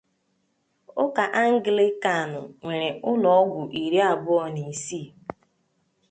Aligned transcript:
ụka 1.03 1.23
Angịlịkan 1.41 2.23
nwèrè 2.61 2.89
ụlọọgwụ 3.09 3.61
iri 3.81 3.99
abụọ 4.11 4.43
na 4.55 4.61
isii 4.73 5.07